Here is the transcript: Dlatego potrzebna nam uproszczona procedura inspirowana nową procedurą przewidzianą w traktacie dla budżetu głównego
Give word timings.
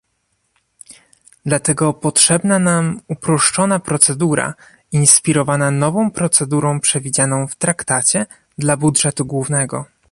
Dlatego 1.45 1.93
potrzebna 1.93 2.59
nam 2.59 3.01
uproszczona 3.07 3.79
procedura 3.79 4.53
inspirowana 4.91 5.71
nową 5.71 6.11
procedurą 6.11 6.79
przewidzianą 6.79 7.47
w 7.47 7.55
traktacie 7.55 8.25
dla 8.57 8.77
budżetu 8.77 9.25
głównego 9.25 9.85